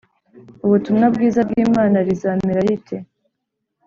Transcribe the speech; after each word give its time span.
ubutumwa 0.65 1.05
bwiza 1.13 1.39
bw 1.49 1.53
Imana 1.65 1.97
rizamera 2.07 2.59
rite 2.67 2.97